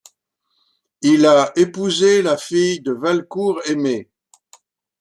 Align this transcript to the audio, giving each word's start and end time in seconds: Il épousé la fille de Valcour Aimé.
Il 1.03 1.27
épousé 1.55 2.23
la 2.23 2.35
fille 2.35 2.81
de 2.81 2.91
Valcour 2.91 3.61
Aimé. 3.67 4.09